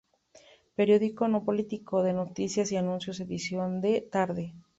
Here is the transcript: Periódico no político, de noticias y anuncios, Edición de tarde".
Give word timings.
Periódico 0.77 1.23
no 1.33 1.43
político, 1.47 1.95
de 2.05 2.13
noticias 2.21 2.67
y 2.71 2.75
anuncios, 2.75 3.19
Edición 3.19 3.69
de 3.83 3.91
tarde". 4.15 4.43